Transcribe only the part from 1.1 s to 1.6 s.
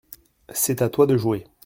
jouer.